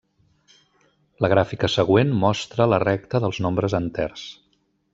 [1.25, 4.25] La gràfica següent mostra la recta dels nombres enters.